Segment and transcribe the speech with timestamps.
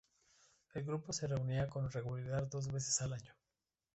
[0.73, 3.35] El grupo se reunía con regularidad dos veces al año.